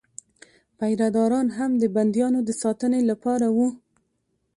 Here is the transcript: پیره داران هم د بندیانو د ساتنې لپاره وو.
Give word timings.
پیره 0.77 1.07
داران 1.15 1.47
هم 1.57 1.71
د 1.81 1.83
بندیانو 1.95 2.39
د 2.43 2.49
ساتنې 2.61 3.01
لپاره 3.09 3.47
وو. 3.55 3.67